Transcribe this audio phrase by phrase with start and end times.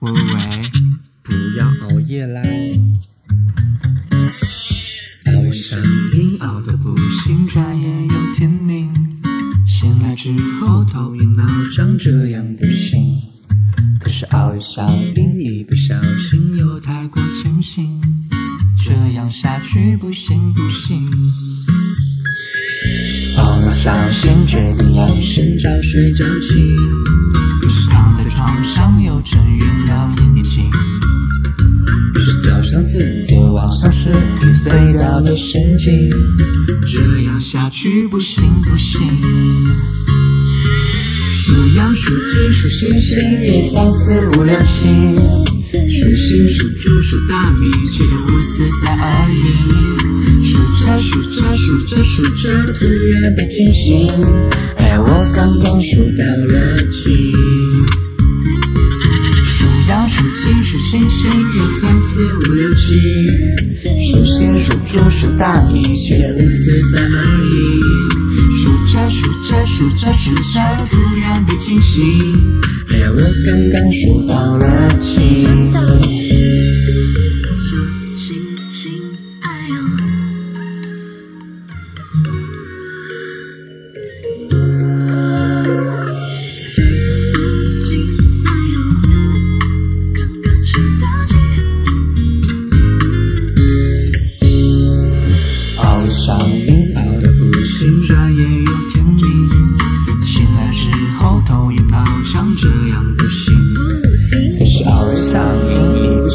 [0.00, 0.18] 喂喂，
[1.24, 2.40] 不要熬夜啦！
[5.26, 5.76] 熬夜上
[6.14, 8.88] 瘾，熬得不行，转眼又天明。
[9.66, 11.44] 醒来之后头晕脑
[11.74, 13.20] 胀，这样不行。
[13.98, 18.00] 可是熬夜上瘾，一不小心又太过清醒，
[18.84, 21.10] 这样下去不行不行。
[23.38, 26.76] 熬到伤心，决定要先早睡早起。
[27.62, 30.70] 可是躺在床上又睁晕了眼睛。
[32.14, 36.10] 于是早上自己往上是一碎掉的神经，
[36.86, 39.06] 这样下去不行不行。
[41.32, 45.14] 数羊数鸡数星星，一三四五六七。
[45.70, 50.07] 数星数猪数大米，七六五四三二一。
[50.96, 54.08] 数着数着数着数着，突然被惊醒，
[54.76, 57.32] 哎，我刚刚数到了七。
[59.44, 63.00] 数羊数鸡数星星，一三四五六七。
[64.10, 67.48] 数星数猪数大米，七六五四三二一。
[68.58, 72.02] 数着数着数着数着，突然被惊醒，
[72.90, 75.46] 哎呀，我刚刚数到了七。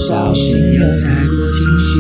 [0.08, 1.92] 小心又太过清醒，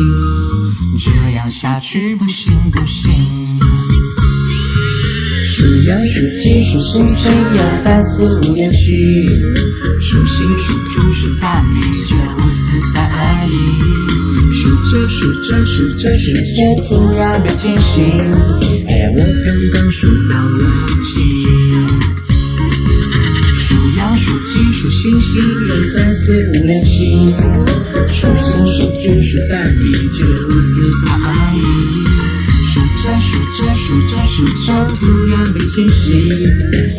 [1.00, 3.12] 这样下去不行不行。
[5.48, 9.28] 数羊数鸡数星星，一二三四五六七。
[10.02, 13.52] 数星数猪数大米，九五四三二一。
[14.52, 18.04] 数着数着数着数着，突然被惊醒，
[18.88, 20.62] 哎，我刚刚数到了
[21.06, 21.93] 七。
[24.84, 27.16] 数星星，一二三四五六七。
[28.12, 31.58] 数星数猪数大米，九五四三二一。
[32.68, 34.68] 数着数着数着数着，
[35.00, 36.12] 突然被惊醒，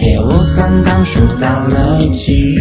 [0.01, 2.57] 哎，我刚刚数到了七。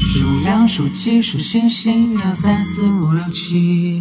[0.00, 4.00] 数羊数鸡数星星，一二三四五六七。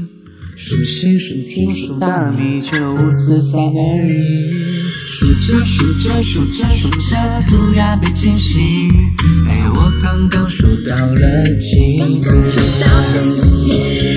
[0.55, 4.76] 数星数猪数大米，九五四三二一。
[5.47, 7.15] 数着数着数着数着，
[7.47, 8.59] 突然被惊醒，
[9.47, 11.21] 哎，我刚刚数到了
[11.57, 12.19] 七。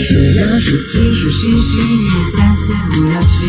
[0.02, 3.46] 数羊数鸡数星星，一二三四五六七。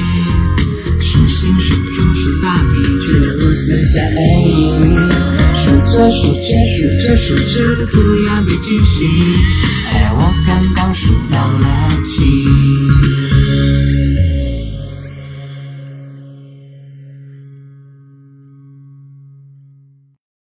[1.02, 4.48] 数星数猪数大米，九五四三二一。
[5.58, 7.94] 数着数着数着数着，突
[8.28, 9.10] 然被惊醒，
[9.92, 11.66] 哎，我刚刚数到了
[12.06, 12.22] 几。